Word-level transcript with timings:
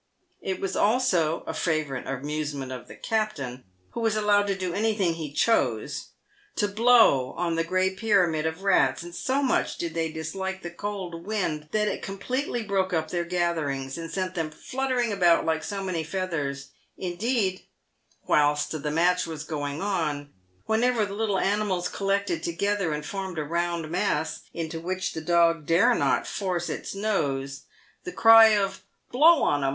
It 0.41 0.59
was 0.59 0.75
also 0.75 1.41
a 1.45 1.53
favourite 1.53 2.07
amusement 2.07 2.71
of 2.71 2.87
the 2.87 2.95
captain— 2.95 3.65
who 3.91 3.99
was 3.99 4.15
allowed 4.15 4.47
to 4.47 4.55
do 4.57 4.73
anything 4.73 5.13
he 5.13 5.31
chose— 5.31 6.07
to 6.55 6.67
blow 6.67 7.33
on 7.33 7.53
the 7.53 7.63
grey 7.63 7.91
pyramid 7.91 8.47
of 8.47 8.63
rats, 8.63 9.03
and 9.03 9.13
so 9.13 9.43
much 9.43 9.77
did 9.77 9.93
they 9.93 10.11
dislike 10.11 10.63
the 10.63 10.71
cold 10.71 11.23
wind, 11.27 11.67
that 11.71 11.87
it 11.87 12.01
completely 12.01 12.63
broke 12.63 12.93
up 12.93 13.11
their 13.11 13.23
gatherings, 13.23 13.95
and 13.95 14.09
sent 14.09 14.33
them 14.33 14.49
fluttering 14.49 15.11
about 15.13 15.45
like 15.45 15.63
so 15.63 15.83
many 15.83 16.03
feathers; 16.03 16.69
indeed, 16.97 17.61
whilst 18.25 18.71
the 18.71 18.89
match 18.89 19.27
was 19.27 19.43
going 19.43 19.83
on, 19.83 20.33
whenever 20.65 21.05
the 21.05 21.13
little 21.13 21.37
animals 21.37 21.87
collected 21.87 22.41
together 22.41 22.91
and 22.91 23.05
formed 23.05 23.37
a 23.37 23.43
round 23.43 23.87
mass, 23.91 24.39
into 24.51 24.79
which 24.79 25.13
the 25.13 25.21
dog 25.21 25.67
dare 25.67 25.93
not 25.93 26.25
force 26.25 26.69
its 26.69 26.95
nose, 26.95 27.65
158 28.03 28.03
PAYED 28.03 28.05
WITH 28.05 28.05
GOLD. 28.05 28.05
the 28.05 28.11
cry 28.19 28.45
of 28.55 28.81
"Blow 29.11 29.43
on 29.43 29.63
'em 29.63 29.69